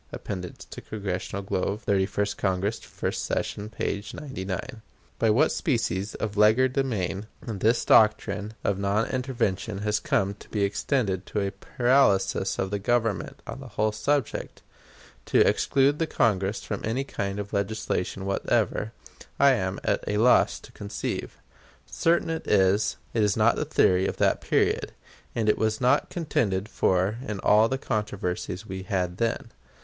[0.11, 4.03] (Appendix to Congressional Globe, Thirty first Congress, first session, p.
[4.11, 4.81] 99.)
[5.19, 11.39] By what species of legerdemain this doctrine of non intervention has come to extend to
[11.39, 14.63] a paralysis of the Government on the whole subject,
[15.27, 18.93] to exclude the Congress from any kind of legislation whatever,
[19.39, 21.37] I am at a loss to conceive.
[21.85, 24.93] Certain it is, it was not the theory of that period,
[25.35, 29.51] and it was not contended for in all the controversies we had then.